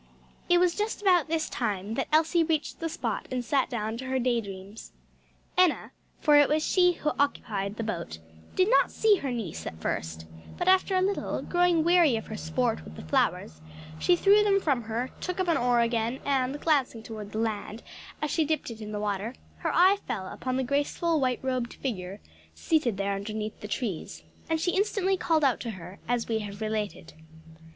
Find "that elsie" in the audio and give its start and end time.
1.93-2.43